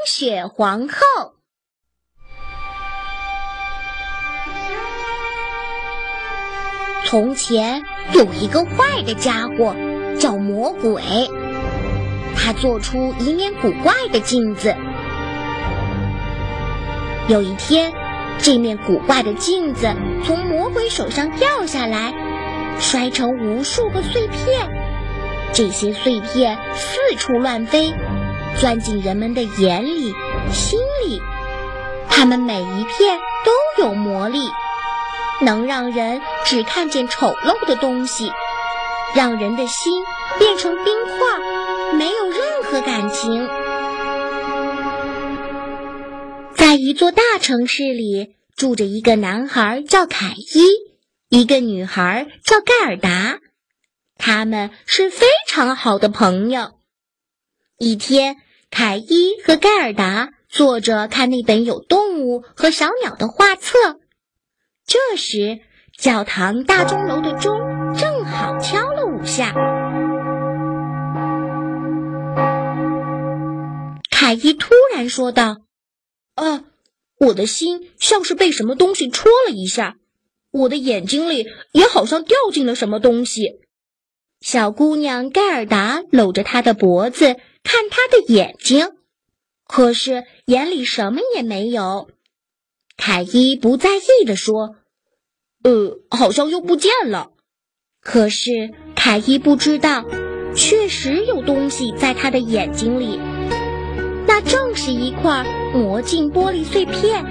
[0.00, 1.34] 冰雪皇后。
[7.04, 7.82] 从前
[8.14, 9.76] 有一个坏的家伙，
[10.18, 11.02] 叫魔鬼。
[12.34, 14.74] 他做出一面古怪的镜子。
[17.28, 17.92] 有一天，
[18.38, 19.94] 这面古怪的镜子
[20.24, 22.14] 从魔鬼手上掉下来，
[22.80, 24.66] 摔成无数个碎片。
[25.52, 27.92] 这些碎片四处乱飞，
[28.58, 30.12] 钻进人们的眼里、
[30.52, 31.20] 心里。
[32.08, 34.40] 它们每一片都有魔力。
[35.42, 38.30] 能让人只看见丑陋的东西，
[39.14, 40.04] 让人的心
[40.38, 43.48] 变成冰块，没有任何感情。
[46.54, 50.66] 在一座大城市里，住着一个男孩叫凯伊，
[51.30, 53.38] 一个女孩叫盖尔达，
[54.18, 56.72] 他们是非常好的朋友。
[57.82, 58.36] 一天，
[58.70, 63.78] 凯伊和盖尔达坐着看那本有动物和小鸟的画册。
[64.86, 65.60] 这时，
[65.96, 67.58] 教堂大钟楼的钟
[67.96, 69.54] 正好敲了五下。
[74.10, 75.62] 凯伊突然说道
[76.36, 76.64] ：“啊，
[77.18, 79.96] 我的心像是被什么东西戳了一下，
[80.50, 83.62] 我的眼睛里也好像掉进了什么东西。”
[84.42, 88.90] 小姑娘盖尔达搂着他的脖子，看他的眼睛，
[89.66, 92.08] 可是眼里什么也没有。
[92.96, 94.76] 凯伊不在意地说。
[95.62, 97.32] 呃，好像又不见了。
[98.00, 100.06] 可是凯伊不知道，
[100.54, 103.20] 确实有东西在他的眼睛里。
[104.26, 105.44] 那正是一块
[105.74, 107.22] 魔镜玻璃碎片。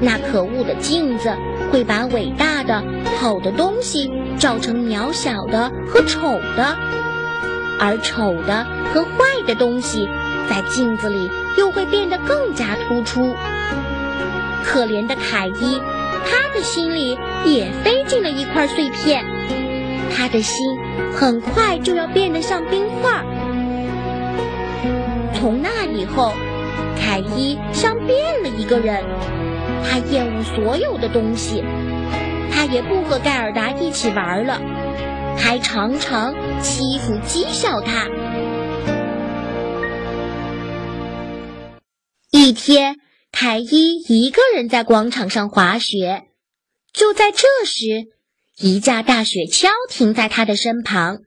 [0.00, 1.34] 那可恶的镜子
[1.72, 2.80] 会把伟大的、
[3.18, 6.20] 好的东西照成渺小的和丑
[6.56, 6.78] 的，
[7.78, 9.10] 而丑的和坏
[9.46, 10.08] 的东西
[10.48, 13.34] 在镜子里又会变得更加突出。
[14.64, 15.80] 可怜的凯伊。
[16.24, 19.24] 他的心里也飞进了一块碎片，
[20.14, 20.78] 他的心
[21.12, 23.24] 很快就要变得像冰块。
[25.34, 26.32] 从那以后，
[26.96, 29.02] 凯伊像变了一个人。
[29.84, 31.64] 他厌恶所有的东西，
[32.54, 34.60] 他也不和盖尔达一起玩了，
[35.36, 38.08] 还常常欺负讥笑他。
[42.30, 42.98] 一天。
[43.34, 46.26] 凯伊一个人在广场上滑雪，
[46.92, 48.08] 就在这时，
[48.58, 51.22] 一架大雪橇停在他的身旁，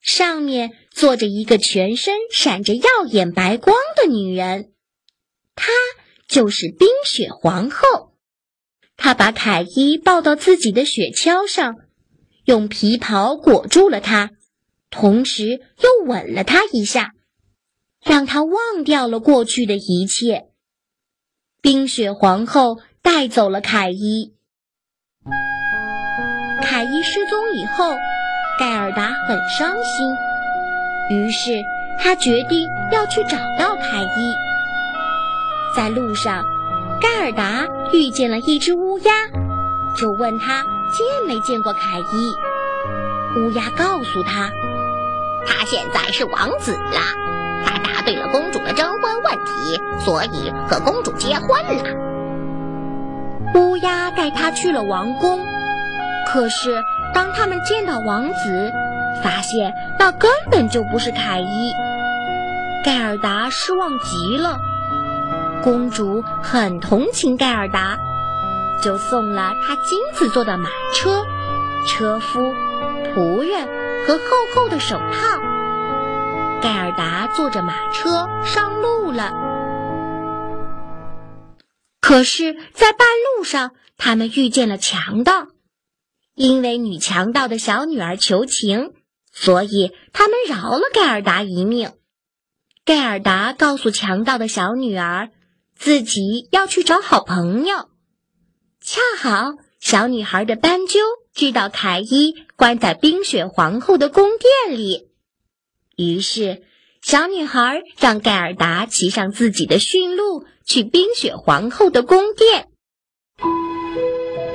[0.00, 4.72] 上面坐着一个全身闪着耀眼白光的女人，
[5.54, 5.70] 她
[6.26, 8.14] 就是冰雪皇后。
[8.96, 11.74] 她把凯伊抱到自己的雪橇上，
[12.48, 14.30] 用皮袍裹住了他，
[14.88, 17.12] 同时又吻了他一下，
[18.02, 20.46] 让他忘掉了过去的一切。
[21.60, 24.32] 冰雪皇后带走了凯伊。
[26.62, 27.94] 凯伊失踪以后，
[28.58, 30.10] 盖尔达很伤心，
[31.10, 31.62] 于是
[31.98, 34.32] 他决定要去找到凯伊。
[35.76, 36.42] 在路上，
[36.98, 39.12] 盖尔达遇见了一只乌鸦，
[39.94, 42.34] 就问他见没见过凯伊。
[43.36, 44.50] 乌鸦告诉他，
[45.46, 47.00] 他现在是王子了。
[47.64, 51.84] 他答对了公主的征婚问题，所以和公主结婚了。
[53.54, 55.40] 乌鸦带他去了王宫，
[56.28, 56.82] 可是
[57.14, 58.72] 当他们见到王子，
[59.22, 61.72] 发现那根本就不是凯伊。
[62.84, 64.58] 盖尔达失望极了。
[65.62, 67.98] 公主很同情盖尔达，
[68.82, 71.24] 就送了他金子做的马车、
[71.86, 72.40] 车夫、
[73.14, 73.66] 仆人
[74.06, 74.24] 和厚
[74.54, 75.38] 厚的手套。
[76.60, 79.32] 盖尔达坐着马车上路了，
[82.00, 83.06] 可是，在半
[83.36, 85.48] 路上，他们遇见了强盗。
[86.34, 88.92] 因为女强盗的小女儿求情，
[89.32, 91.92] 所以他们饶了盖尔达一命。
[92.84, 95.30] 盖尔达告诉强盗的小女儿，
[95.76, 97.88] 自己要去找好朋友。
[98.90, 100.98] 恰好，小女孩的斑鸠
[101.34, 105.10] 知道凯伊关在冰雪皇后的宫殿里。
[105.94, 106.62] 于是，
[107.02, 112.68] 小女孩让盖尔达骑上自己的驯鹿，去冰雪皇后的宫殿。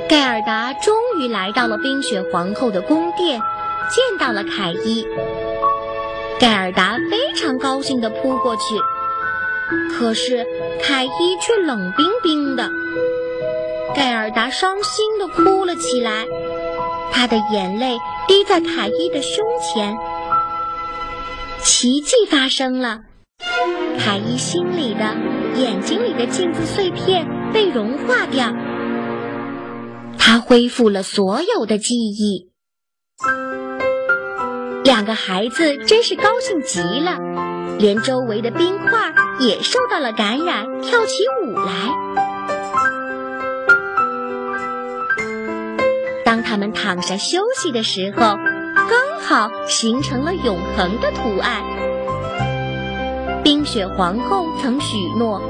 [0.10, 5.06] 盖尔达终于来到了冰雪皇后的宫殿，见到了凯伊。
[6.40, 8.64] 盖尔达非常高兴地扑过去，
[9.92, 10.44] 可是
[10.82, 12.72] 凯伊却冷冰冰的。
[13.96, 16.26] 盖尔达伤心地哭了起来，
[17.12, 17.98] 她的眼泪
[18.28, 19.96] 滴在凯伊的胸前。
[21.62, 23.00] 奇迹发生了，
[24.00, 25.16] 凯伊心里的、
[25.56, 28.52] 眼睛里的镜子碎片被融化掉，
[30.18, 32.52] 他恢复了所有的记忆。
[34.84, 37.18] 两个孩子真是高兴极了，
[37.80, 42.23] 连周围的冰块也受到了感染，跳起舞来。
[46.54, 48.38] 他们躺下休息的时候，
[48.76, 51.64] 刚好形成了永恒的图案。
[53.44, 55.42] 冰雪皇后曾许诺，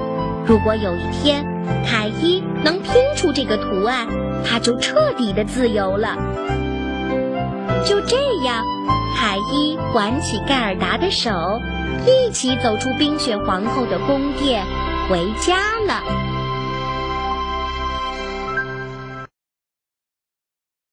[0.48, 1.46] 如果有一天
[1.86, 4.08] 凯伊能拼出这个图案，
[4.46, 6.16] 他就彻底的自由了。
[7.86, 8.16] 就这
[8.46, 8.64] 样。
[9.18, 11.60] 凯伊挽起盖尔达的手，
[12.08, 14.64] 一起走出冰雪皇后的宫殿，
[15.10, 16.02] 回家了。